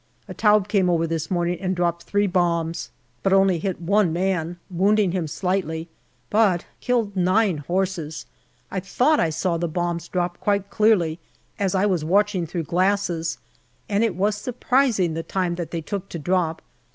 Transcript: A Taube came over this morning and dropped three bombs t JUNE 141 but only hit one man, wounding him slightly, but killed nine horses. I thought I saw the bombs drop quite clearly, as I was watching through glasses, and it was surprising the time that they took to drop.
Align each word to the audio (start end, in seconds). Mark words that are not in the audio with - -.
A 0.27 0.33
Taube 0.33 0.67
came 0.67 0.89
over 0.89 1.05
this 1.05 1.29
morning 1.29 1.59
and 1.61 1.75
dropped 1.75 2.05
three 2.05 2.25
bombs 2.25 2.89
t 3.23 3.29
JUNE 3.29 3.37
141 3.37 3.37
but 3.37 3.39
only 3.39 3.59
hit 3.59 3.87
one 3.87 4.11
man, 4.11 4.57
wounding 4.71 5.11
him 5.11 5.27
slightly, 5.27 5.89
but 6.31 6.65
killed 6.79 7.15
nine 7.15 7.57
horses. 7.57 8.25
I 8.71 8.79
thought 8.79 9.19
I 9.19 9.29
saw 9.29 9.57
the 9.57 9.67
bombs 9.67 10.07
drop 10.07 10.39
quite 10.39 10.71
clearly, 10.71 11.19
as 11.59 11.75
I 11.75 11.85
was 11.85 12.03
watching 12.03 12.47
through 12.47 12.63
glasses, 12.63 13.37
and 13.87 14.03
it 14.03 14.15
was 14.15 14.35
surprising 14.35 15.13
the 15.13 15.21
time 15.21 15.53
that 15.53 15.69
they 15.69 15.81
took 15.81 16.09
to 16.09 16.17
drop. 16.17 16.63